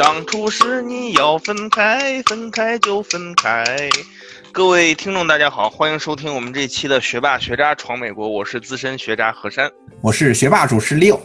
[0.00, 3.62] 当初是你要分开，分开就分开。
[4.50, 11.20] 各位听众，大家好，欢迎收听我们这期的《学霸学渣闯美国》，我是资深学渣何山，我是学霸主持六。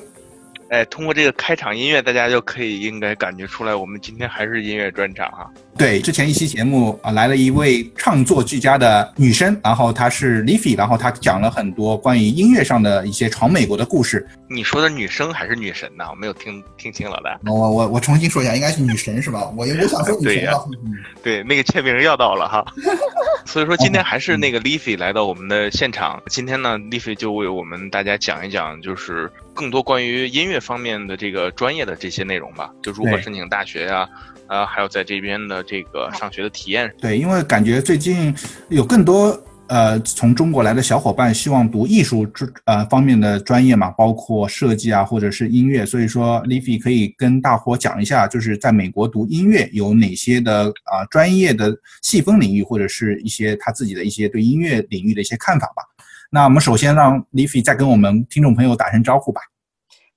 [0.71, 5.49] 哎，通过这个开场音乐，大家就可以应该感觉出来，我们今天还是音乐专场哈。
[5.77, 14.25] 对，之前一期节目啊，来了一位唱作俱佳的女生，然后她是 Livy，然后她讲了很多关于音乐上的一些闯美国的故事。
[14.49, 16.05] 你说的女生还是女神呢？
[16.09, 17.51] 我没有听听清了的。
[17.51, 19.51] 我我我重新说一下，应该是女神是吧？
[19.57, 20.49] 我我想说女神。
[21.21, 22.65] 对，那个签名要到了哈。
[23.45, 26.23] 所以说今天还是那个 Livy 来到我们的现场。
[26.27, 34.07] 今天呢，Livy 就为我们大家讲一讲，就是更多关于音乐方面的这个专业的这些内容吧，就如何申请大学呀。
[34.47, 36.93] 呃，还有在这边的这个上学的体验。
[36.99, 38.33] 对，因为感觉最近
[38.69, 39.37] 有更多
[39.67, 45.85] 呃从中国来的小伙伴希望读艺术专呃方面的专业嘛，包括设计啊，或者是音乐。
[45.85, 55.83] 所以说，Livy 可以跟大伙讲一下，就是在美国读音乐有哪些的啊专业的细分领域，或者是一些他自己的一些对音乐领域的一些看法吧。
[56.29, 59.41] 那我们首先让 Livy 再跟我们听众朋友打声招呼吧。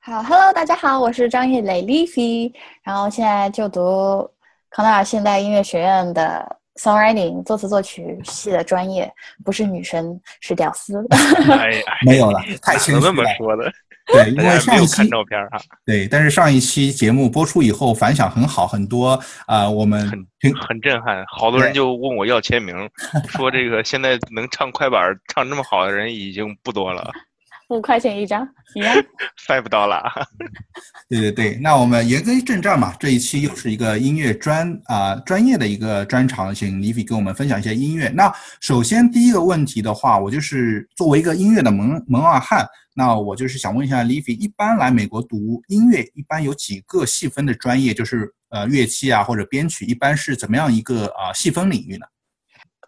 [0.08, 2.50] 好，Hello，大家好，我是张艺磊 l i f y
[2.82, 4.26] 然后现在就读
[4.70, 9.12] 康奈尔现代音乐学院的 Songwriting 作词作曲系的专业，
[9.44, 11.06] 不是女神，是屌丝。
[11.52, 13.00] 哎没有了，太谦虚了。
[13.02, 13.70] 这么说的？
[14.06, 15.60] 对， 因为上一期照片哈。
[15.84, 22.74] 对，但是上一期节目播出以后反响很好，很多啊，我们很很震撼，好多人就问我要签名，
[23.28, 27.12] 说这个现在能唱快板唱这么好的人已经不多了。
[27.68, 28.94] 五块钱一张，一样，
[29.46, 30.02] 翻不到了。
[31.08, 38.08] 对对对，那我们言归正传嘛，这一期又是一个音乐专啊专业的一个专场，请李 i 跟我们分享一些音乐。
[38.08, 52.06] 那首先第一个问题的话，我就是作为一个音乐的门门外汉，那我就是想问一下李 i 一般来美国读音乐，一般有几个细分的专业，就是呃乐器啊或者编曲，一般是怎么样一个啊细分领域呢？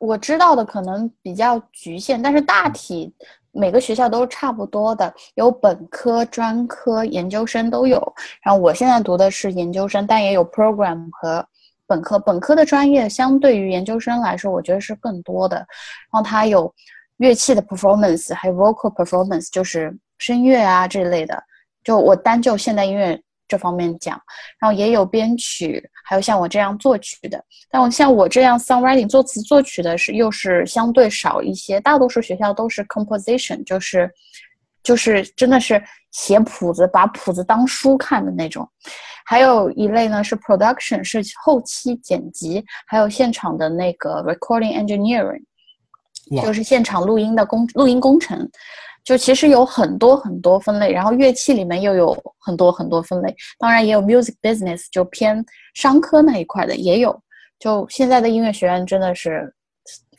[0.00, 3.14] 我知道的可能比较局限，但是大体。
[3.52, 8.00] 每个学校都差不多的，有本科、专科、研究生都有。
[8.42, 11.44] 然后我现在读的是研究生，但也有 program 和
[11.86, 12.18] 本科。
[12.18, 15.56] 本科的专业相对于研究生来说，我觉得是更多的。
[15.56, 15.66] 然
[16.12, 16.72] 后它有
[17.16, 21.42] 乐器的 performance，还有 vocal performance，就是声乐啊这类的。
[21.82, 23.20] 就我单就现代音乐。
[23.50, 24.16] 这方面讲，
[24.60, 27.44] 然后也有编曲，还有像我这样作曲的。
[27.68, 34.08] 但我像我这样 songwriting 作词作曲的是又是相对少一些，大多数学校都是 composition，就是
[34.84, 38.66] 就是真的是写谱子，把谱子当书看的那种。
[39.26, 45.42] 还有一类呢是 production，是后期剪辑，还有现场的那个 recording engineering，
[46.42, 48.48] 就是现场录音的工录音工程。
[49.04, 55.44] 就其实有很多很多分类，然后乐器里面又有很多很多分类，当然也有 music business 就偏
[55.74, 57.20] 商科那一块的也有。
[57.58, 59.52] 就现在的音乐学院真的是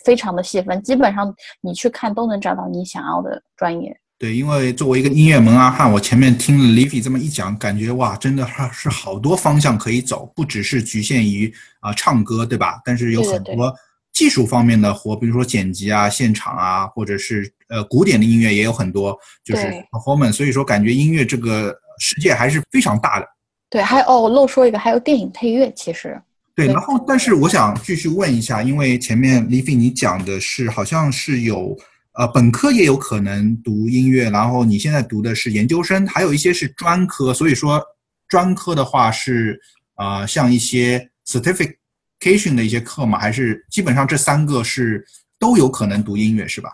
[0.04, 3.96] 非常的细分，基本上你去看都能找到你想要的专业。
[4.20, 12.80] 对，因为作为一个音乐门外汉，我前面听了 Livy 这么一讲，感觉哇，真的是好多方向可以走，不只是局限于啊唱歌，对吧？
[12.86, 13.74] 但是有很多。
[14.22, 20.34] 技术方面的活，比如说剪辑啊、现场啊，或者是呃古典的音乐也有很多，就是 performance。
[20.34, 23.26] 所以说，感觉音乐这个世界还是非常大的。
[23.68, 26.22] 对，还有哦，我漏说一个，还有电影配乐，其实。
[26.54, 31.76] 对，然后但是我想继续问一下，因为前面李飞你讲的是好像是有
[32.14, 37.34] 呃本科也有可能读音乐，然后你现在读的是研究生，还有一些是专科。
[37.34, 37.84] 所以说
[38.28, 39.60] 专科的话是
[39.96, 41.81] 啊，像一些 certificate。
[42.22, 45.06] Cation 的一些课嘛，还是基本上这三个是
[45.38, 46.70] 都有可能读音乐是吧？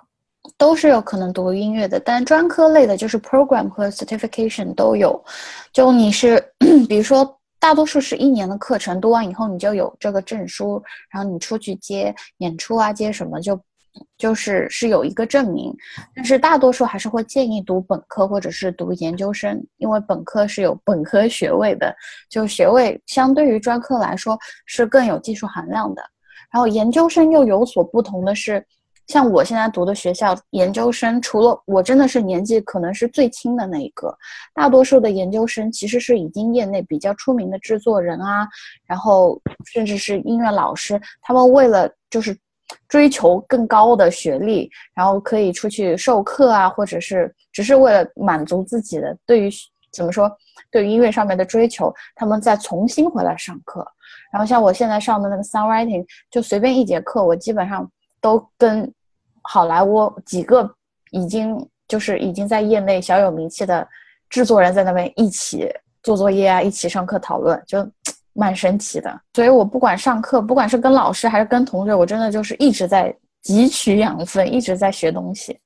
[0.58, 5.24] 都是有可能读音乐的，但专科类的就是 program 和 certification 都有。
[5.74, 6.44] 就你是，
[6.88, 10.82] 比如说大多数是一年的课程，读完以后你就有这个证书，
[11.12, 13.60] 然后你出去接演出啊，接什么就。
[14.18, 15.76] 就是是有一个证明，
[16.16, 21.96] 但是大多数还是会建议读本科或者是读研究生，因为本科是有本科学位的，
[22.30, 26.02] 就学位相对于专科来说是更有技术含量的。
[26.52, 28.66] 然后研究生又有所不同的是，
[29.08, 34.18] 像我现在读的学校研究生，除了我真的是年纪可能是最轻的那一个，
[34.54, 38.48] 大多数的研究生其实是已经业内比较出名的制作人啊，
[38.86, 42.36] 然后甚至是音乐老师，他们为了就是。
[42.88, 49.50] 追求更高的学历，然后可以出去授课啊，或者是只是为了满足自己的对于
[49.92, 50.32] 怎么说
[50.70, 53.86] 对于音乐上面的追求，他们再重新回来上课。
[54.32, 58.92] 然后像我现在上的那个 songwriting，就随便一节课，我基本上都跟
[59.42, 60.70] 好莱坞几个
[61.12, 63.88] 已经就是已经在业内小有名气的
[64.30, 65.74] 制作人在那边一起
[66.04, 67.90] 做作业啊，一起上课讨论，就
[68.38, 69.22] 蛮神奇的。
[69.34, 73.14] 所以我不管上课，不管是跟老师还是跟同学，我真的就是一直在
[73.44, 75.58] 汲取养分，一直在学东西。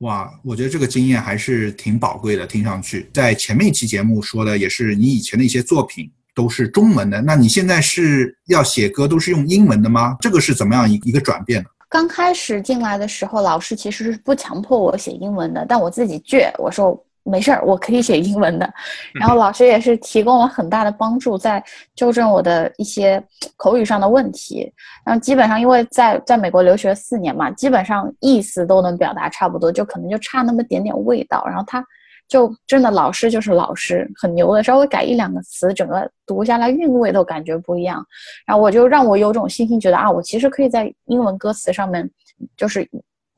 [0.00, 2.46] 哇，我觉得这个经验还是挺宝贵的。
[2.46, 10.16] 听上去，在前面一期节目说的也是你以前的一些作品都是中文的，那你现在是要写歌都是用英文的吗？
[10.20, 11.68] 这个是怎么样一一个转变呢？
[11.88, 17.02] 刚开始进来的时候，老师其实是不强迫我写英文的，但我自己倔，我说。
[17.28, 18.72] 没事儿，我可以写英文的。
[19.18, 21.62] 然后老师也是提供了很大的帮助，在
[21.94, 23.22] 纠正我的一些
[23.56, 24.72] 口语上的问题。
[25.04, 31.44] 然后基本上因为在在美国留学四年嘛，基本上意思都能表达差不多，就可能就差那么点点味道。
[31.46, 31.84] 然后他
[32.28, 38.04] 就真的老师就是老师，很牛的，稍微改一两个词，整个读下来韵味都感觉不一样。
[38.46, 42.08] 然后我就让我有种信心，觉得啊，我其实可以在英文歌词上面
[42.56, 42.88] 就是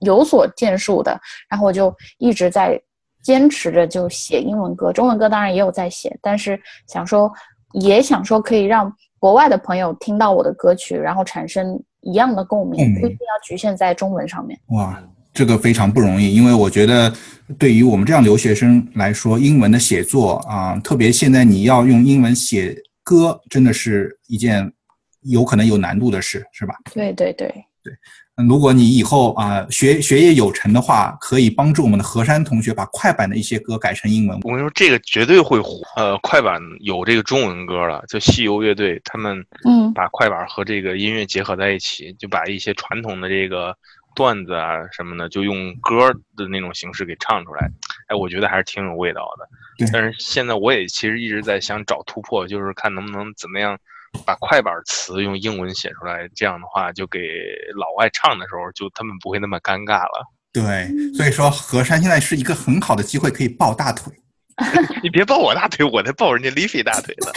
[0.00, 1.18] 有所建树的。
[1.48, 2.78] 然后我就一直在。
[3.22, 7.32] 坚持着就写英文歌，中文歌当然也有在写，但是想说，
[7.72, 14.58] 也想说可以让国外的朋友听到我的歌曲，然后产生一样的共鸣，不一定要局限在中文上面。
[14.68, 15.02] 哇，
[15.34, 17.12] 这个非常不容易，因为我觉得
[17.58, 24.72] 对于我们这样留学生来说，英文的写作啊，特别现在你要用英文写歌，真的是一件
[25.22, 26.74] 有可能有难度的事，是吧？
[26.94, 27.48] 对对对
[27.82, 27.92] 对。
[28.46, 34.38] 如果你以后啊学学业有成的话，可以帮助我们的何山同学把快板的一些歌改成英文。
[34.42, 35.80] 我跟你说，这个绝对会火。
[35.96, 43.76] 呃，快板有这个中文歌了，就西游乐队，他们嗯把快板和这个音乐结合在一起，就把一些传统的这个
[44.14, 47.68] 段子啊什么的，就用歌的那种形式给唱出来。
[48.06, 49.48] 哎，我觉得还是挺有味道的。
[49.92, 53.76] 但是现在我也其实一直在想找突破，就是看能不能怎么样。
[54.24, 57.18] 把快板词用英文写出来，这样的话就给
[57.76, 60.26] 老外唱的时候，就他们不会那么尴尬了。
[60.52, 64.12] 对，所以说何山现在是一个很好的机会，可以抱大腿。
[65.02, 67.32] 你别抱我大腿，我在抱人家 Livy 大腿呢。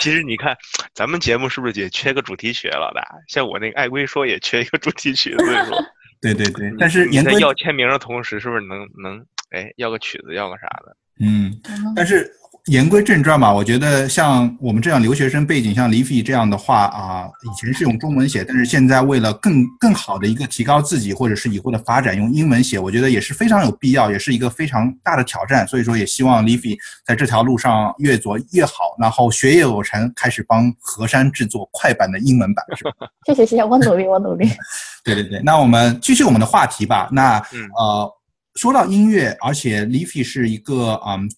[0.00, 0.56] 其实你看，
[0.94, 2.68] 咱们节目是不是也缺个主题曲？
[2.68, 5.84] 老大，像我那个爱归说也缺一个主题曲，所以说，
[6.20, 6.72] 对对对。
[6.78, 9.18] 但是你在要签名的同时，是不是能能
[9.50, 10.96] 哎要个曲子，要个啥的？
[11.20, 11.60] 嗯，
[11.94, 12.32] 但是。
[12.66, 25.66] 言归正传吧，我觉得像我们这样留学生背景，像李飞这样的话啊，以前是用中文写，但是现在为了更更好的一个提高自己，或者是以后的发展，用英文写，我觉得也是非常有必要，也是一个非常大的挑战。
[25.66, 32.92] 所以说，也希望李飞在这条路上越走越好，然后学业有成，开始帮河山制作快版的英文版，是吧？
[33.26, 34.48] 谢谢谢谢，我努力我努力。
[35.02, 37.08] 对对对，那我们继续我们的话题吧。
[37.10, 37.38] 那
[37.76, 38.08] 呃。
[38.56, 41.28] 说到音乐，而且 Livy 是一个嗯，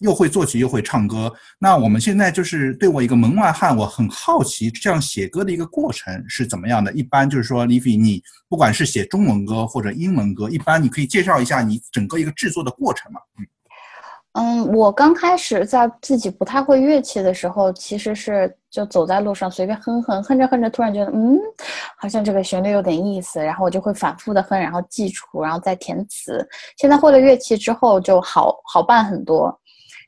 [0.00, 1.32] 又会作曲又会唱歌。
[1.58, 6.92] 那我们现在就是对我一个门外汉，我很好奇，这样写歌的一个过程是怎么样的？
[6.92, 13.20] 一般就是说，Livy，你不管是写中文歌或者英文歌，一般你可以介绍一下你整个一个制作的过程嘛？
[13.38, 13.46] 嗯。
[14.38, 21.36] 嗯，我刚开始在自己不太会乐器的时候，其实是就走在路上随便哼哼，哼着哼着，突然觉得嗯，
[21.96, 26.48] 好像这个旋律有点意思，然后我就会反复的哼，然后记谱，然后再填词。
[26.76, 29.52] 现在会了乐器之后，就好好办很多，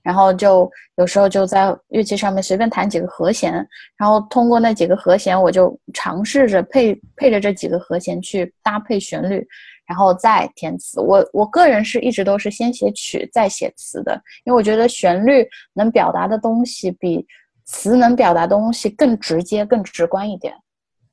[0.05, 3.53] 然后就有时候就在乐器上面随便弹几个和弦，
[3.99, 9.45] 然后通过那几个和弦，我就尝试着配配着这几个和弦去搭配旋律。
[9.91, 14.15] 然后再填词，我我个人是一直都是先写曲再写词的，
[14.45, 17.27] 因为我觉得旋律能表达的东西比
[17.65, 20.55] 词能表达东西更直接、更直观一点，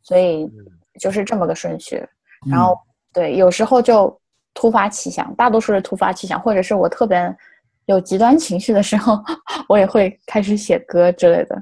[0.03, 0.47] 所以
[0.99, 2.07] 就是这么个顺序。
[2.47, 2.77] 然后
[3.11, 4.15] 对，有时候就
[4.53, 7.35] 突发奇想，大多数是突发奇想，或者是我特别
[7.87, 9.19] 有极端情绪的时候，
[9.67, 11.59] 我也会开始写歌之类的。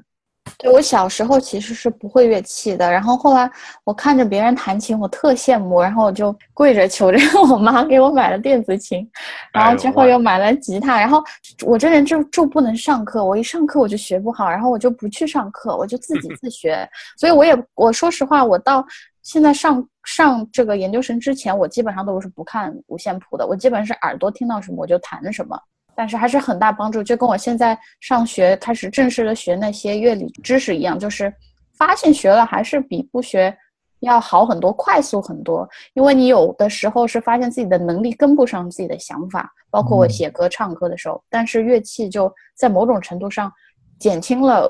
[0.57, 3.49] 对我小时候其实是不会乐器的，然后后来
[3.83, 7.17] 我看着别人弹琴，我特羡慕，然后我就跪着求着
[7.51, 9.07] 我妈给我买了电子琴，
[9.51, 11.23] 然后之后又买了吉他，然后
[11.65, 16.87] 我这人就就不能上课，我一上课我就学不好，然后我就不去上课，我就自己自学，
[17.17, 18.85] 所以我也我说实话，我到
[19.23, 25.59] 现在上上这个研究生之前，我基本上都是不看五线谱的，我基本是耳朵听到什么我就弹什么。
[25.95, 31.33] 但是还是很大帮助，就跟我现在上学开始正式的学那些乐理知识一样，就是
[31.77, 33.55] 发现学了还是比不学
[34.01, 35.67] 要好很多，快速很多。
[35.93, 43.51] 因为你有的时候是发现自己的能力跟不上自己的想法，包括我写歌唱歌的时候，但是乐器就在某种程度上
[43.97, 44.69] 减轻了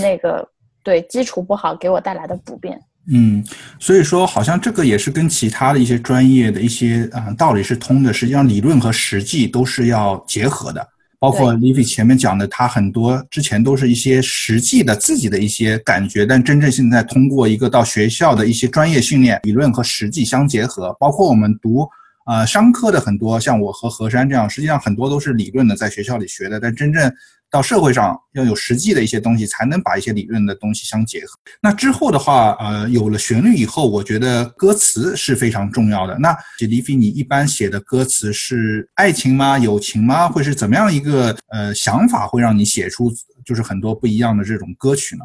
[0.00, 0.48] 那个
[0.82, 2.80] 对基础不好给我带来的不便。
[3.10, 3.42] 嗯，
[3.78, 8.12] 所以说好像这个也是跟其他的一些专业的一些啊道理是通的。
[8.12, 10.86] 实际上，理论和实际都是要结合的。
[11.20, 20.96] 包括 Livy 前面讲的，他很多之前都是一些实际的自己的一些感觉，但真正现在通过一个到学校的一些专业训练，理论和实际相结合。
[21.00, 21.88] 包括我们读
[22.28, 27.10] 呃，商科的很多，像我和何山这样，实际上很多都是理论的，在学校里学的，但真正
[27.50, 31.28] 到社会上要有实际的一些东西，才能把一些理论的东西相结合。
[31.62, 36.18] 那之后的话，呃，有了旋律以后，我觉得歌词是非常重要的。
[36.18, 39.58] 那李飞，你一般写的歌词是爱情吗？
[39.58, 40.28] 友情吗？
[40.28, 43.10] 会是怎么样一个呃想法，会让你写出
[43.42, 45.24] 就是很多不一样的这种歌曲呢？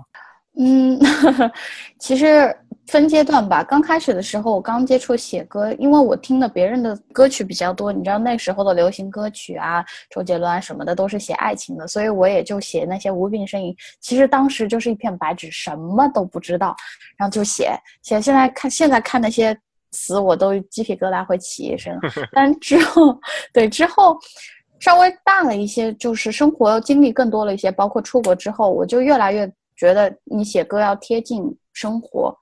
[0.58, 0.98] 嗯，
[2.00, 2.56] 其实。
[2.88, 3.64] 分阶段吧。
[3.64, 7.92] 刚开始的时候，我刚接触写歌，因为我听的别人的歌曲比较多。
[7.92, 13.76] 你知道那时候的流行歌曲啊，周杰伦啊什么的都是写爱情的，所以我也就写那些无病呻吟。
[14.00, 16.76] 其实当时就是一片白纸，什么都不知道，
[17.18, 17.72] 然后就写
[18.02, 18.22] 写。
[18.22, 19.58] 现在看现在看那些
[19.92, 21.98] 词，我都鸡皮疙瘩会起一身。
[22.34, 23.18] 但之后，
[23.54, 24.18] 对之后
[24.80, 32.38] 稍微大了一些，就是生活经历更多了一些，包括出国之后，我就越来越觉得你写歌要贴近生活。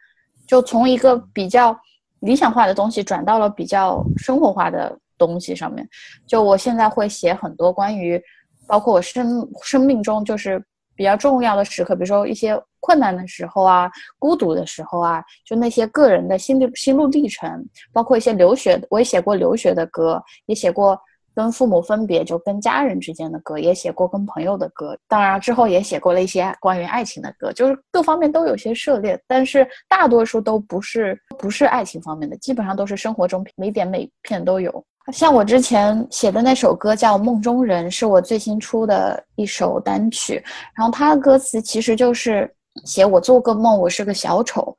[0.52, 1.74] 就从一个比较
[2.20, 5.88] 理想化的东西转到了比较生活化的东西上面。
[6.28, 8.22] 就我现在会写很多关于，
[8.68, 10.62] 包括我生生命中就是
[10.94, 13.90] 比较重要的时刻，比如说一些困难的时候啊，
[14.20, 21.00] 孤独的时候啊，就那些个人的心路心路历程，包括一些留学，我也写过留学的歌，也写过。
[21.34, 34.84] 跟父母分别，就跟家人之间的歌也写过，跟朋友的歌，当然之后也写过了一些关于爱情的歌，就是各方面都有些涉猎，但是大多数都不是不是爱情方面的，基本上都是生活中每点每片都有。
[35.12, 40.44] 像我之前写的那首歌叫《梦中人》，是我最新出的一首单曲，
[40.76, 42.54] 然后它的歌词其实就是
[42.86, 44.76] 写我做个梦，我是个小丑，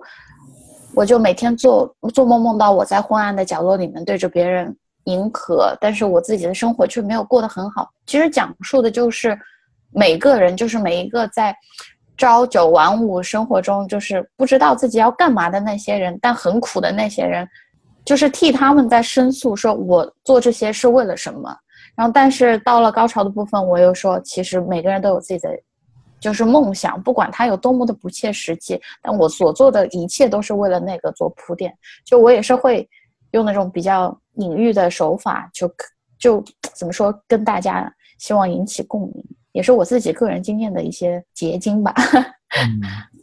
[0.95, 4.75] 我就每天做做梦，梦到我在昏暗的角落里面对着别人。
[5.05, 7.91] 迎合，但是我自己的生活却没有过得很好。
[8.07, 9.39] 其实讲述的就是
[9.91, 11.55] 每个人，就是每一个在
[12.17, 17.49] 朝九晚五生活中，就是不知道自己要干嘛的那些人，但很苦的那些人，
[18.05, 21.57] 就是替他们在申诉，说我做这些是为了什么。
[21.95, 25.51] 然后，但是到了高潮的部分，我又说，其实每个人都有自己的
[26.21, 31.77] 就是梦想，不管他有多么的不切实际，但我所做的一切都是为了那个做铺垫。
[32.05, 32.89] 就我也是会
[33.33, 34.17] 用那种比较。
[34.37, 35.71] 隐喻的手法，就
[36.19, 39.23] 就怎么说，跟大家希望引起共鸣，
[39.53, 41.95] 也是我自己个人经验的一些结晶吧。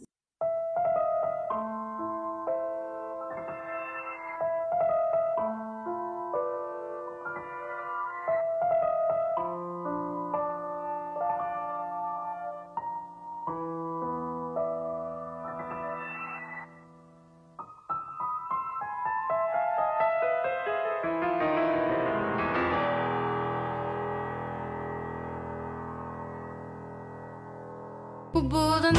[28.32, 28.92] 我不等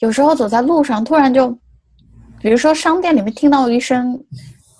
[0.00, 1.50] 有时候走在路上，突然就，
[2.40, 4.18] 比如说商店里面听到一声，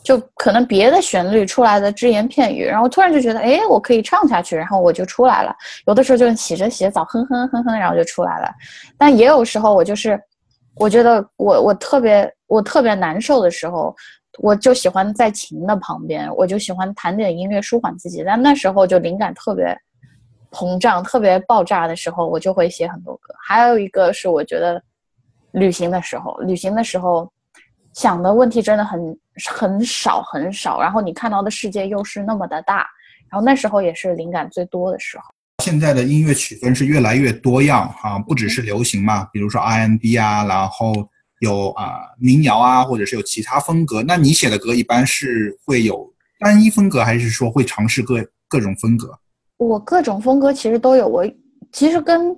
[0.03, 5.55] 就可能别的旋律出来的只言片语，然后突然就觉得，哎，我可以唱下去，然后我就出来了。
[5.87, 8.51] 有的时候就洗着洗澡，哼哼哼哼，然后就出来了。
[8.97, 10.19] 但也有时候我就是，
[10.77, 13.95] 我觉得我我特别我特别难受的时候，
[14.39, 18.25] 我就喜欢在琴的旁边，我就喜欢弹点音乐舒缓自己。
[18.25, 19.77] 但那时候就灵感特别
[20.51, 23.35] 膨胀、特别爆炸的时候，我就会写很多歌。
[23.47, 24.83] 还有一个是我觉得。
[25.53, 27.31] 旅行的时候，旅行的时候，
[27.93, 29.19] 想的问题真的很
[29.51, 32.87] 很少很少，然后你看到的世界又是那么的大，
[33.29, 35.25] 然后那时候也是灵感最多的时候。
[35.63, 40.93] 现在的音乐曲风是越来越多样啊，不只是流行嘛，比如说 R&B 啊，然后
[41.41, 44.03] 有啊民谣啊，或者是有其他风格。
[44.03, 49.19] 那你写的歌一般是会有单一风格，还是说会尝试各各种风格？
[49.59, 51.27] 我各种风格其实都有，我
[51.73, 52.35] 其实跟。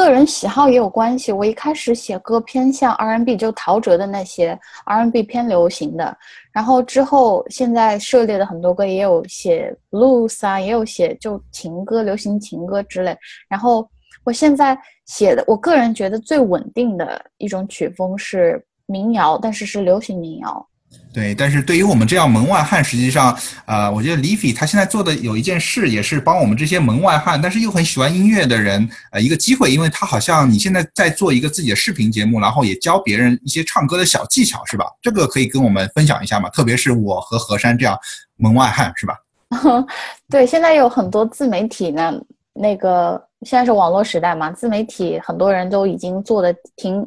[0.00, 1.30] 个人喜好也有关系。
[1.30, 6.16] 我一开始写歌偏向 R&B，就陶喆的那些 R&B 偏流行的。
[6.52, 13.14] 然后之后现在涉猎的很多歌也有写 blues 啊，也有写就情歌、流行情歌之类。
[13.46, 13.86] 然后
[14.24, 20.66] 我现在写的，我个人觉得最稳定的一种曲风是民谣，但是是流行民谣。
[21.12, 34.86] 对，但是对于我们这样门外汉，实际上，呃，我觉得 Leafy 他现在做的有一件事，也是帮我们这些门外汉，但是又很喜欢音乐的人，呃，一个机会，因为他好像你现在在做一个自己的视频节目，然后也教别人一些唱歌的小技巧，是吧？
[35.02, 36.48] 这个可以跟我们分享一下吗？
[36.50, 37.98] 特别是我和何山这样
[38.36, 39.14] 门外汉，是吧？
[40.30, 42.14] 对，现在有很多自媒体呢，
[42.52, 47.04] 那个现在是网络时代嘛，自媒体很多人都已经做的挺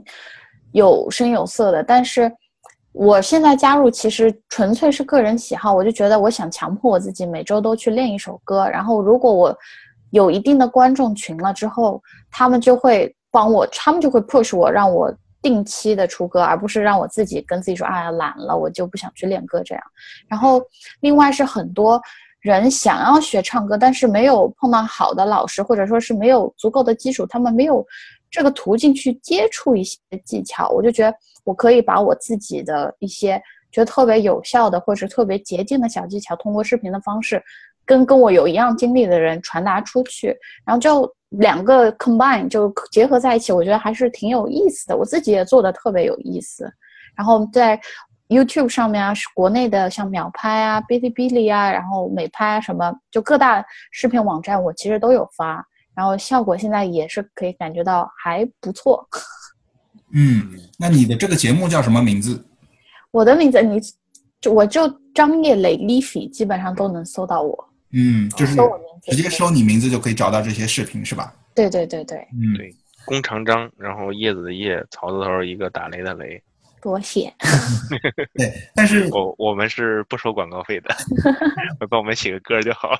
[0.73, 2.29] 有声有色的，但是。
[2.93, 9.57] 我现在加入其实纯粹是个人喜好，我就觉得我想强迫我自己每周都去练一首歌，然后如果我
[10.11, 19.83] 有一定的观众群了之后，他们就会帮我，他们就会 push 我，让我定期的出歌，而不是让我自己跟自己说，哎呀懒了，我就不想去练歌这样。
[20.27, 20.61] 然后
[20.99, 21.99] 另外是很多
[22.41, 27.83] 人想要学唱歌，但是没有碰到好的老师，或者说是没有足够的基础，他们没有
[28.29, 31.17] 这个途径去接触一些技巧，我就觉得。
[31.43, 37.41] 我可以把我自己的一些觉得特别有效的，或者是特别捷径的小技巧，通过视频的方式，
[37.85, 40.35] 跟跟我有一样经历的人传达出去，
[40.65, 44.95] 然后就两个 combine 就结合在一起，我觉得还是挺有意思的。
[44.95, 46.71] 我自己也做的特别有意思。
[47.15, 47.79] 然后在
[48.29, 55.63] YouTube 上面啊，是国内的像秒拍啊、哔哩哔哩啊，然后美拍啊什么，就各大视频网站我其实都有发，
[55.95, 59.07] 然后效果现在也是可以感觉到还不错。
[60.13, 62.43] 嗯，那你的这个节目叫什么名字？
[63.11, 63.79] 我的名字，你
[64.39, 67.69] 就我就张叶磊 Leafy，基本上都能搜到我。
[67.91, 68.55] 嗯，就是
[69.03, 71.33] 直接搜你名字就可以找到这些视频，是吧？
[71.55, 72.17] 对对对对。
[72.33, 72.73] 嗯，对，
[73.05, 76.41] 弓长张，然后叶子的叶，草字头一个打雷的雷。
[76.81, 77.33] 多谢。
[78.33, 80.89] 对，但是 我我们是不收广告费的，
[81.89, 82.97] 帮我们写个歌就好了。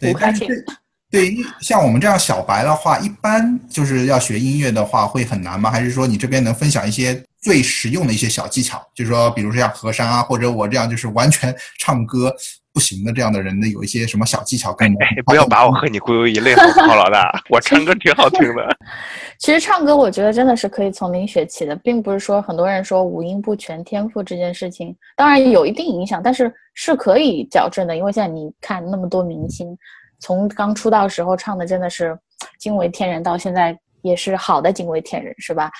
[0.00, 0.64] 对，但是。
[1.10, 5.70] 对于像我们这样小白的话，一般就是要学音乐的话会很难吗？
[5.70, 8.84] 还是说你这边能分享一些最实用的一些小技巧？
[8.94, 12.34] 就是说，比如说像和山啊，或者我这样就是完全 唱歌
[12.72, 14.72] 不行的这样的人的，有一些什么小技巧？
[14.72, 17.30] 跟你不要把我和你归为一类，好不好，老大？
[17.48, 18.76] 我唱歌挺好听的。
[19.38, 27.96] 其实唱歌，我觉得真的是可以从零学起的，并不是说很多人说五音不全天赋这件事情，当然有一定影响，但是是可以矫正的。
[27.96, 29.78] 因为现在你看那么多明星。
[30.24, 32.18] 从刚出道时候唱的真的是
[32.58, 35.70] 惊为天人，到现在也是好的惊为天人，是吧？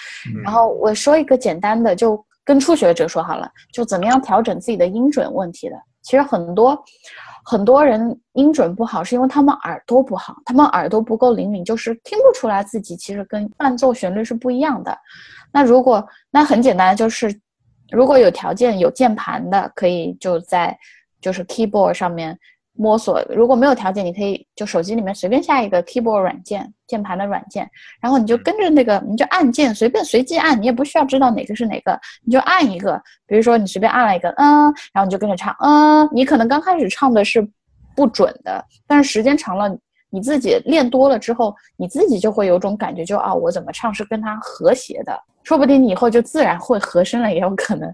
[0.44, 5.76] 然后我说一个简单的，就跟初学者说好了，就怎么样调整自己的音准问题的。
[6.02, 6.78] 其实很多
[7.42, 14.94] 很多人音准不好，是因为他们耳朵不好，他们耳朵不够灵敏，就是听不出来自己其实跟伴奏旋律是不一样的。
[15.50, 17.34] 那如果那很简单，就是
[17.90, 20.76] 如果有条件有键盘的，可以就在
[21.18, 22.38] 就是 keyboard 上面。
[22.76, 27.68] 摸索，如果没有条件，你可以就手机里面随便下一个 keyboard 软件，键盘的软件，
[28.00, 37.46] 然后你就跟着那个，你就按键，随便随机按，你也不需要知道哪个是哪个，你就按一个，比如说你随便按了一个，嗯，然后你就跟着唱，嗯，你可能刚开始唱的是
[37.94, 39.76] 不准的，但是时间长了。
[40.10, 47.90] 你自己练多了之后，你自己就会有种感觉，就啊，我怎么唱是跟它和谐的，说不定你以后就自然会合声了，也有可能。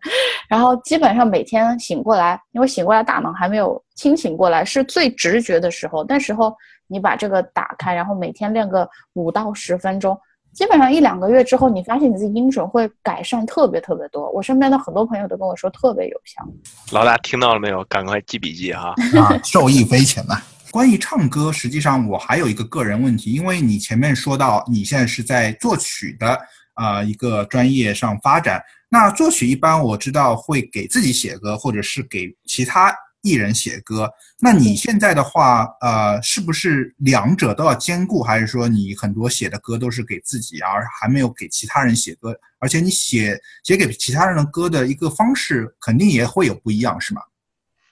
[0.48, 6.04] 然后基本上每天醒过来，因为醒过来大脑还没有清醒过来，是最直觉的时候。
[6.08, 6.54] 那时候
[6.86, 10.18] 你把这个打开，然后每天练个五到十分钟，
[10.52, 14.30] 基本上一两个月之后，你发现你自己音准会改善特别特别多。
[14.30, 16.44] 我身边的很多朋友都跟我说特别有效。
[16.92, 17.84] 老大听到了没有？
[17.84, 18.94] 赶快记笔记哈！
[19.20, 20.40] 啊，受益匪浅呐。
[20.72, 26.38] 关于唱歌，实际上我还有一个个人问题，因为你前面说到你现在是在作曲的
[26.80, 32.90] 啊一个专业上发展，那作曲一般我知道会给自己写歌，或者是给其他
[33.20, 34.10] 艺人写歌。
[34.40, 42.34] 那你现在的话，呃，是不是两者都要兼顾，还是说你很多写的歌都是给自己，而还没有给其他人写歌？
[42.58, 47.20] 而且你写写给其他人的歌的一个方式，肯定也会有不一样，是吗？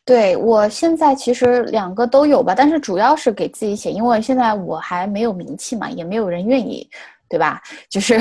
[0.07, 6.89] 对我现在其实两个都有吧，但是主要是给自己写，因为现在我还没有名气嘛，也没有人愿意，
[7.29, 7.61] 对吧？
[7.91, 8.19] 就是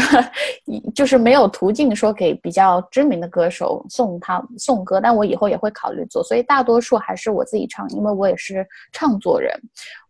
[0.93, 9.51] 就是没有途径说给比较知名的歌手送他送歌，但我以后也会考虑做，所以大多数还是我自己唱，因为我也是唱作人。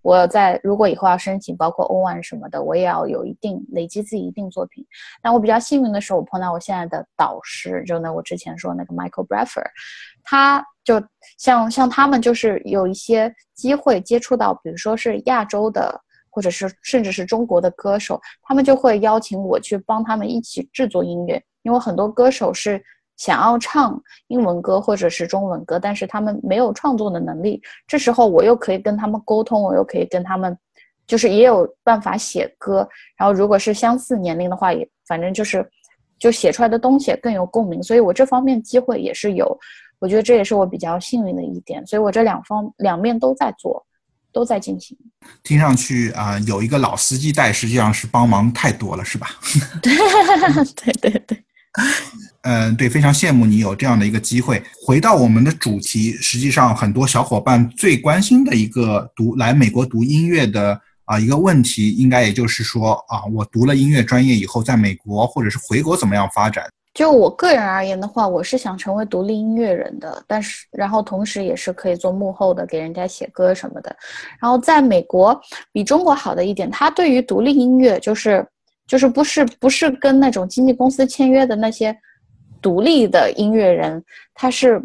[0.01, 4.86] 我在如果以后要申请，包括欧 one 什么的，我也要有一定累积自己一定作品。
[5.21, 9.65] 但我比较幸运的是，我碰到我现在的导师，就那我之前说那个 Michael Braffer，
[10.23, 10.65] 他。
[10.88, 11.03] 就
[11.38, 15.99] 像像他们就是有一些机会接触到，比如说是亚洲的，
[16.38, 21.41] 或者是甚至是中国的歌手，他们就会邀请我去帮他们一起制作音乐。
[21.63, 22.80] 因为很多歌手是
[23.15, 27.60] 想要唱英文歌或者是中文歌，但是他们没有创作的能力。
[27.88, 30.56] 这时候我又可以跟他们沟通，我又可以跟他们，
[31.08, 32.88] 就是也有办法写歌。
[33.17, 35.67] 然后如果是相似年龄的话，也反正就是。
[36.19, 39.56] 就写出来的东西也更有共鸣，所以我这方面机会也是有，
[40.00, 43.86] 我觉得这也是我比较幸运的一点，所以我这两方两面都在做，
[44.38, 44.95] 都在进行。
[45.41, 49.32] 听上去啊，有一个老司机带，实际上是帮忙太多了，是吧？
[49.82, 49.97] 对
[50.76, 51.43] 对对对。
[52.43, 54.62] 嗯，对，非常羡慕你有这样的一个机会。
[54.86, 66.63] 回到我们的主题，实际上很多小伙伴最关心的一个读来美国读音乐的啊一个问题，应该也就是说啊，我读了音乐专业以后，在美国或者是回国怎么样发展？
[66.97, 73.95] 就我个人而言的话，我是想成为独立音乐人的，但是然后同时也是可以做幕后的，给人家写歌什么的。
[74.41, 75.39] 然后在美国
[75.71, 78.43] 比中国好的一点，他对于独立音乐就是。
[78.88, 81.93] 就是不是不是跟那种经纪公司签约的那些
[82.62, 84.01] 独立的音乐人，
[84.33, 84.81] 他是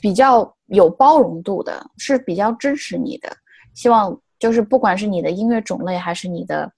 [0.00, 3.28] 比较有包容度的，是比较支持你的。
[3.74, 6.72] 希望就是不管是你的音乐种类还是你的，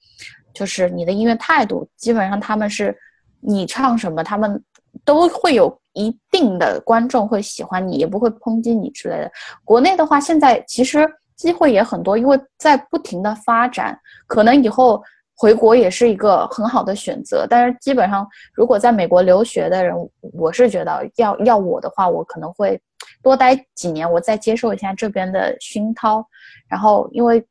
[0.52, 2.92] 就是你的音乐态度，基本上他们是
[3.38, 4.60] 你唱什么，他们
[5.04, 9.30] 都会有一定的观众会喜欢你，也不会抨击你之类的。
[9.64, 15.02] 国内的话，现在其实机会也很多，因为在不停的发展，可能以后。
[15.36, 19.92] 回国也是一个很好的选择，但是基本上，如果在美国留学的人，
[20.32, 22.80] 我是觉得要要我的话，我可能会
[23.20, 26.24] 多待几年，我再接受一下这边的熏陶。
[26.68, 27.44] 然后，因为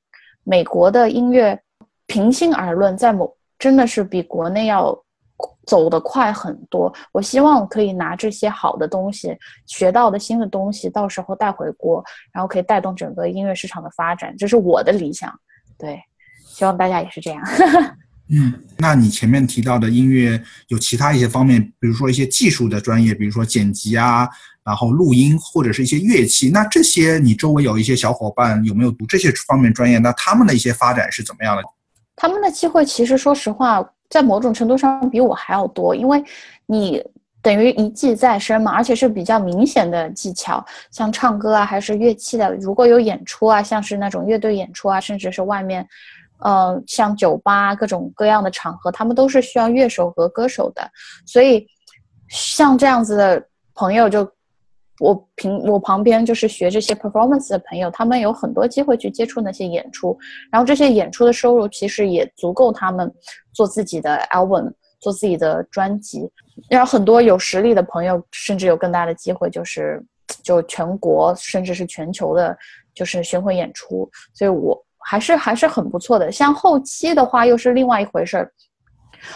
[0.45, 1.61] 美国的音乐，
[2.07, 4.97] 平心而论，在某真的是比国内要
[5.65, 6.93] 走得快很多。
[7.11, 15.33] 我希望可以拿这些好的东西，学到的新的东西，到时候带回国，然后可以带动整个音乐市场的发展，这是我的理想。
[15.77, 15.99] 对。
[16.45, 17.41] 希望大家也是这样。
[18.29, 24.29] 嗯，那你前面提到的音乐有其他一些方面，比如说一些技术的专业，比如说剪辑啊，
[24.63, 29.97] 然后录音或者是一些乐器，那这些你周围有一些小伙伴有没有读这些方面专业？
[29.97, 31.63] 那他们的一些发展是怎么样的？
[32.15, 36.23] 他们的机会其实说实话，在某种程度上比我还要多，因为
[36.67, 37.03] 你
[37.41, 45.87] 等于一技在身嘛，而且是比较明显的技巧，像唱歌啊，还是乐器的，如果有演出啊，像是那种乐队演出啊，甚至是外面。
[46.45, 50.81] 嗯，像酒吧各种各样的场合，他们都是需要乐手和歌手的，
[51.25, 51.65] 所以
[52.27, 53.41] 像这样子的
[53.73, 54.29] 朋友，就
[54.99, 60.17] 我平我旁边就是学这些 performance 的朋友，他们有很多机会去接触那些演出，
[60.51, 63.11] 然后这些演出的收入其实也足够他们
[63.53, 66.29] 做自己的 album，做自己的专辑。
[66.69, 70.03] 然后很多有实力的朋友，甚至有更大的机会，就是
[70.43, 72.57] 就全国甚至是全球的，
[72.93, 74.09] 就是巡回演出。
[74.33, 74.81] 所以我。
[75.05, 78.49] 还是还是很不错的，像后期的话又是另外一回事儿。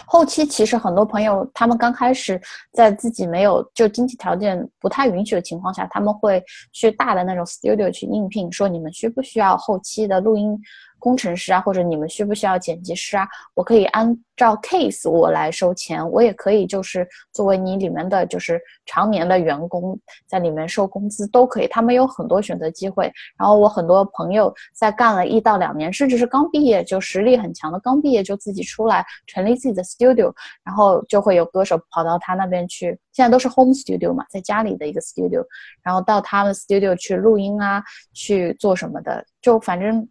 [0.06, 2.40] 后期其实很多朋友他们刚开始
[2.72, 10.58] 在自己没有就经济条件不太允许的情况下，他们会去大的那种 studio 去应聘，说你们需不需要后期的录音。
[10.98, 13.26] 工程师啊，或者你们需不需要剪辑师啊？
[13.54, 21.68] 我可以按照 case 我来收钱，我也可以就是作为你里面的就是常年的员工，在里面收工资都可以。
[21.68, 23.10] 他们有很多选择机会。
[23.36, 30.32] 然后我很多朋友在干了一到两年，甚至是刚毕业就实力很强的，刚毕业就自己出来成立自己的 studio，
[30.64, 32.98] 然后就会有歌手跑到他那边去。
[33.12, 35.44] 现在都是 home studio 嘛，在家里的一个 studio，
[35.82, 37.82] 然后到他们 studio 去录音啊，
[38.14, 40.08] 去做什么的，就反正。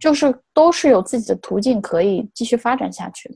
[0.00, 3.34] 就是都是有自己的途径可以继续发展下去的，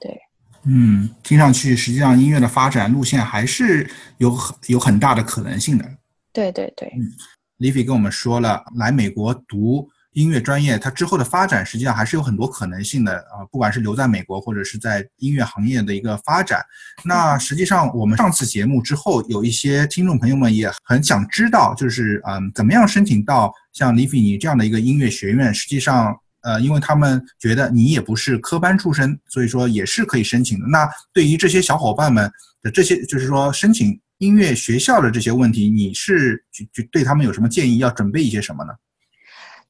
[0.00, 0.18] 对，
[0.64, 5.84] 嗯，听上去实际上音乐的发展路线还是有很有很大的可能性的，
[6.32, 7.12] 对对对，嗯
[7.58, 9.90] ，Livy 跟我们说了，来美国读。
[10.12, 16.60] 音乐专业它之后的发展实际上还是有很多可能性的啊，不管是留在美国或者是在音乐行业的一个发展。
[17.04, 25.54] 那实际上我们上次节目之后，有一些听众朋友们也很想知道，就是嗯，怎么样申请到像李斐你这样的一个音乐学院？
[25.54, 30.66] 实际上，呃，因为他们觉得你也不是科班出身，所以说也是可以申请的。
[30.66, 32.28] 那对于这些小伙伴们
[32.62, 37.78] 的这些，就是说申请音乐学校的这些问题，你是就就对他们有什么建议？
[37.78, 38.72] 要准备一些什么呢？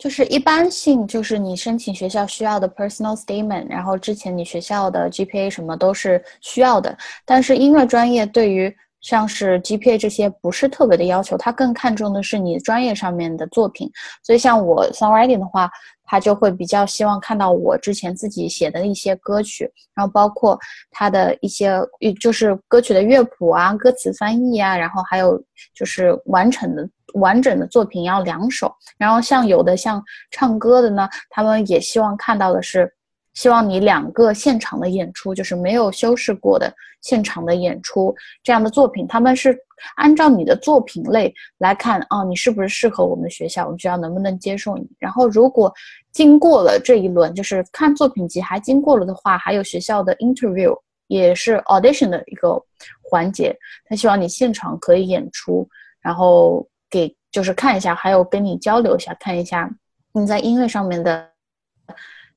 [0.01, 6.97] 就是一般性，就是你申请学校需要的 personal statement，然后之前你学校的 GPA 什么都是需要的。
[7.27, 13.91] 但是音乐专业对于像是 GPA 这些不是特别的要求，他更看重的是你专业上面的作品。
[14.23, 15.71] 所以像我 songwriting 的话，
[16.05, 20.59] 他就会比较希望看到我之前自己写的一些歌曲，然后包括
[20.91, 21.81] 他的一些
[22.21, 25.41] 就是歌曲的乐谱啊、歌词翻译啊，然后还有
[25.75, 26.89] 就是完整的。
[27.15, 32.89] 完整的作品要两首，然后像有的像唱歌的呢，他们也希望看到的是，
[33.35, 39.57] 希望你两个现场的演出，就是没有修饰过的现场的演出这样的作品，他们是
[39.97, 44.87] 按照你的作品类来看啊，你是不是适合我们学校，我们学校能不能接受你？
[44.99, 45.73] 然后如果
[46.13, 52.61] 经过了这一轮，就是看作品集还经过了的话，还有学校的 interview 也是 audition 的一个
[53.09, 53.57] 环节。
[53.87, 55.67] 他希望你现场可以演出，
[56.01, 59.71] 然后给就是看一下，还有跟你交流一下，看一下
[60.13, 61.31] 你在音乐上面的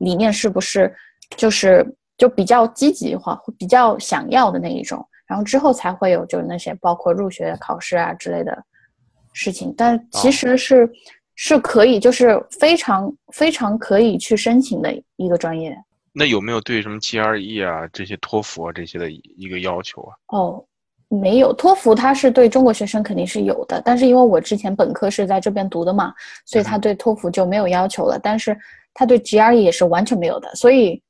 [0.03, 0.93] 理念是不是
[1.37, 1.85] 就是
[2.17, 5.05] 就比较积极化，比较想要的那一种。
[5.25, 8.63] 然后之后才会有就是那些包括入学考试啊之类的
[9.33, 10.91] 事情，但其实是。
[11.35, 15.75] 是可以，就是非常非常可以去申请的一个专业。
[16.11, 20.13] 那有没有对什么 GRE 啊这些托福啊这些的一个要求啊？
[20.27, 20.63] 哦，
[21.21, 26.13] 没有，托福它是对中国学生肯定是有的，但是因为我之前本科是在这边读的嘛，
[26.45, 28.19] 所以他对托福就没有要求了。
[28.21, 28.57] 但是
[28.93, 31.01] 他对 GRE 也是完全没有的，所以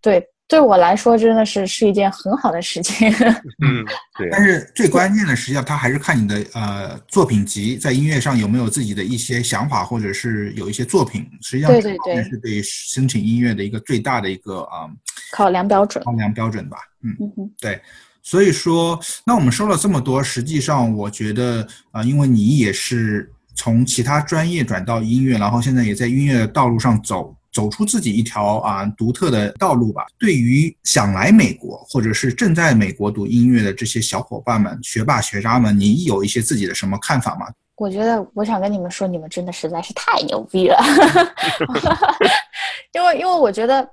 [0.00, 0.26] 对。
[0.50, 3.08] 对我来说，真的是是一件很好的事情。
[3.64, 3.86] 嗯，
[4.18, 4.28] 对。
[4.32, 11.24] 但是最关键的，实际上他还是看你的呃作品集，在音乐上有没有自己的一些想法，或者是有一些作品。
[11.40, 14.90] 实际上，对对对，是对申请音乐的一个最大的一个啊
[15.30, 16.02] 考量标准。
[16.02, 16.78] 考量标准吧。
[17.04, 17.80] 嗯嗯，对。
[18.22, 27.34] 所以说，那我们说了这么多，实际上我觉得啊，因为你也是从其他专业转到音乐，然后现在也在音乐的道路上走。
[27.52, 30.06] 走出自己一条啊独特的道路吧。
[30.16, 37.48] 对于想来美国或者是正在美国读音乐的这些小伙伴们、学霸学渣们，你有一些自己的什么看法吗？
[37.74, 40.78] 我觉得，我想跟你们说，你们真的实在是太牛逼了。
[42.94, 43.84] 因为，因为我觉得，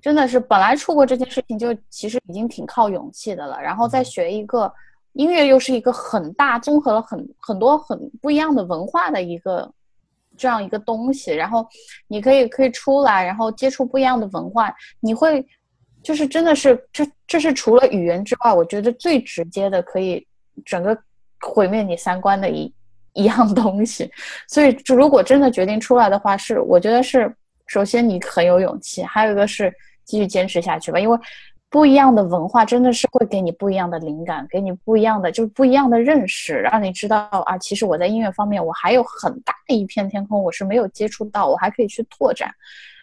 [0.00, 4.72] 真的是本来出国这件事情就其实已经挺靠勇气的了，然后再学一个
[5.12, 9.72] 音乐，又是一个很大综合了很很多很不一样的文化的一个。
[10.40, 11.66] 这样一个东西，然后
[12.06, 15.44] 你可以可以出来，然后接触不一样的文化，你会
[16.00, 20.24] 就是真的是这这是除了语言之外，我觉得最直接的可以
[20.64, 20.96] 整个
[21.40, 22.72] 毁灭你三观的一
[23.14, 24.08] 一样东西。
[24.46, 27.34] 所以，如果真的决定出来的话，是我觉得是
[27.68, 29.72] 首先你很有勇气，还有一个是
[30.04, 31.18] 继续坚持下去吧，因为。
[31.70, 42.50] 不一样的文化真的是会给你不一样的灵感，给你不一样的就是不一样的认识，让你知道啊，其实我在音乐方面我还有很大的一片天空，我是没有接触到，我还可以去拓展。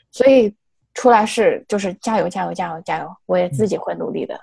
[0.09, 0.51] 所以
[0.95, 4.35] 出来是就是加油加油加油加油，我也自己会努力的。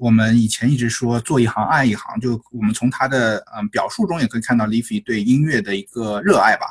[0.00, 6.66] 我们以前一直说做一行爱一行，就我们从他的嗯表述中也可以看到 l i f y 对音乐的一个热爱吧。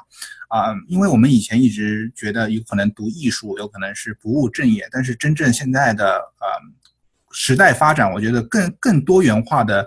[0.48, 6.06] 啊，因为我们以前一直觉得有可能读艺术有可能是不务正业，但是真正现在的
[6.40, 6.48] 呃
[7.32, 9.86] 时代发展，我觉得更更多元化的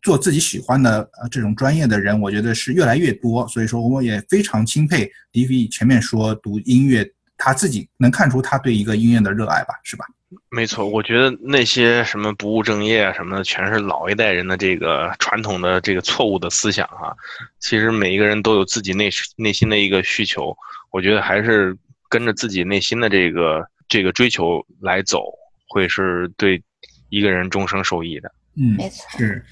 [0.00, 3.46] 做自己喜欢的呃这种专业的人，我觉得是越来越多。
[3.46, 10.06] 所以说，我也非常钦佩 d v 前面说读音乐，他自己能看出他对一个音乐的热爱吧，是吧？
[10.48, 17.12] 没错，我觉得那些什么不务正业啊什么的，全是老一代人的这个传统的这个错误的思想哈。
[17.58, 20.56] 其实每一个人都有自己内内心的一个需求，
[20.92, 21.76] 我觉得还是
[22.08, 25.24] 跟着自己内心的这个这个追求来走，
[25.68, 26.62] 会是对
[27.08, 28.32] 一个人终生受益的。
[28.54, 29.44] 嗯，没错，是，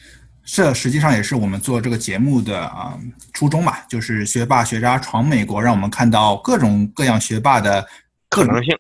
[0.45, 2.97] 这实际上也是我们做这个节目的啊
[3.33, 7.85] 初衷吧，就是学霸学渣闯美国，让我们看到各种各样学霸的
[8.29, 8.79] 可能性。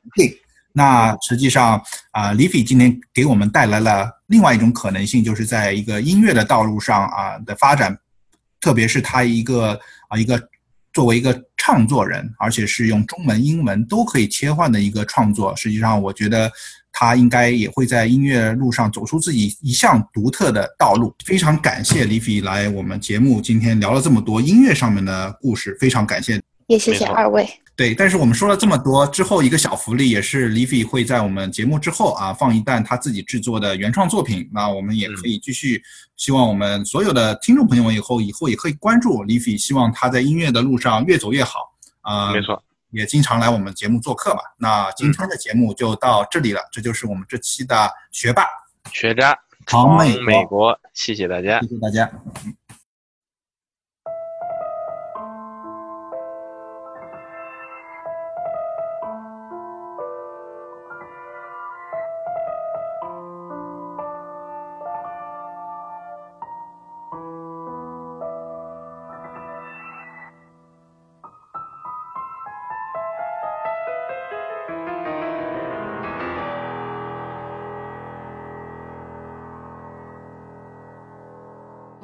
[0.79, 7.99] 那实际上啊，李斐今天给我们带来了另外一种可能性，就是在一个音乐的道路上啊的发展，
[8.61, 9.77] 特别是他一个
[10.09, 10.41] 啊一个
[10.93, 15.55] 作为一个唱作人，而且是用中文、英文都可以切换的一个创作。
[15.57, 16.49] 实际上，我觉得
[16.93, 21.12] 他应该也会在音乐路上走出自己一项独特的道路。
[21.25, 26.41] 非常感谢李斐来我们节目，今天聊了这么多音乐上面的故事，非常感谢。
[26.69, 27.49] 也谢谢二位。
[27.75, 34.49] 对，但是我们说了这么多之后，一个小福利也是 f y 会在我们节目之后啊放一段他自己制作的原创作品。
[34.53, 35.81] 那我们也可以继续，
[36.17, 41.61] 希望我们所有的听众朋友们以后以后也可以关注 f y 希望他在音乐的路上越走越好
[42.01, 42.33] 啊。
[42.33, 44.41] 没错，也经常来我们节目做客吧。
[44.59, 48.45] 那今天的节目就到这里了，这就是我们这期的学霸
[48.93, 52.11] 学渣闯美国，谢谢大家，谢谢大家。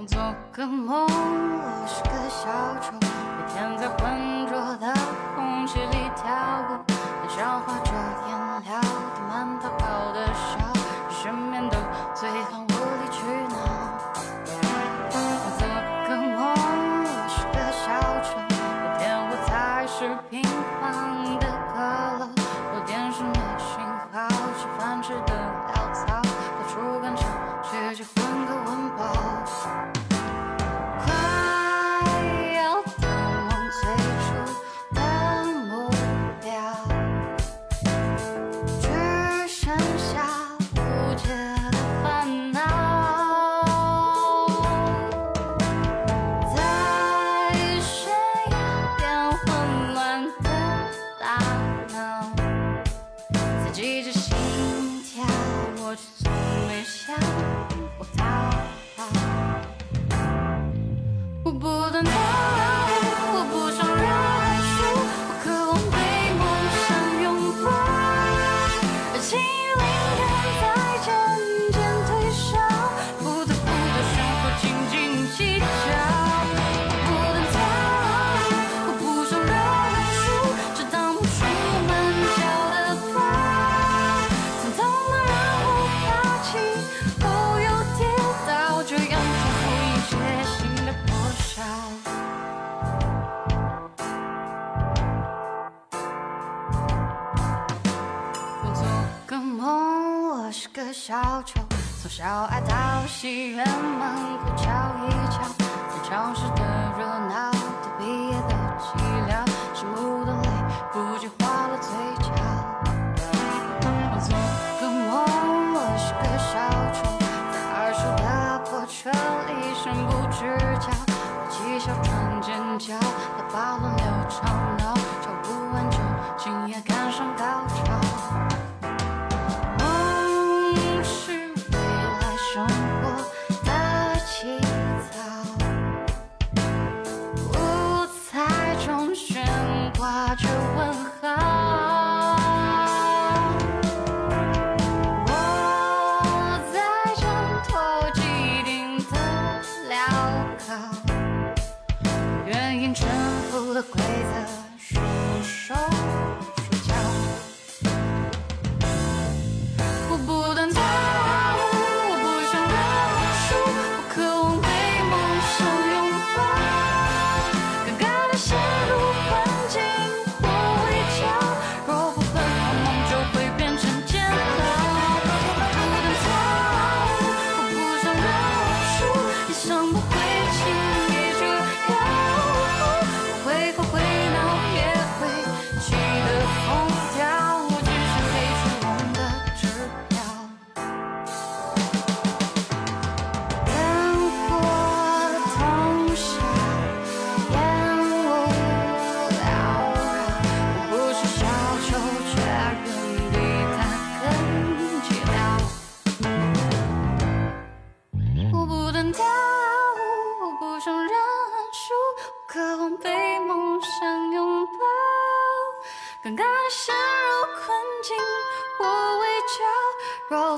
[0.07, 0.21] 做
[0.53, 2.47] 个梦，我是个小
[2.81, 4.93] 丑，每天在浑浊的
[5.35, 6.25] 空气里跳
[6.69, 6.71] 舞，
[7.23, 7.91] 很少画着
[8.29, 8.81] 颜料
[9.17, 10.59] 他们逃跑的笑，
[11.11, 11.77] 身边的
[12.15, 12.74] 最好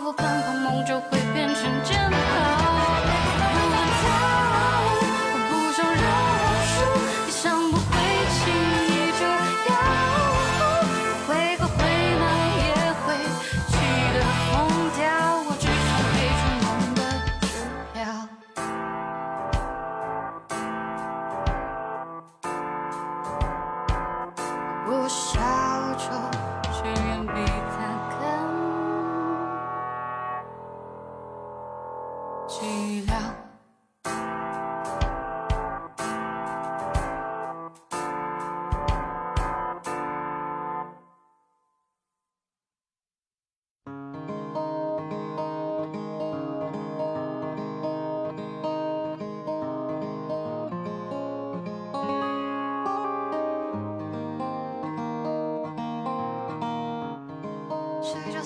[0.06, 2.15] 后看看梦就会变成真。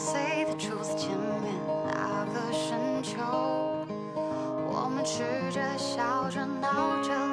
[0.02, 1.52] 随他初次见面，
[1.86, 3.20] 那个深秋，
[4.66, 7.29] 我们吃着，笑着，闹着。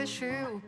[0.00, 0.58] 的虚无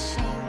[0.00, 0.39] rushing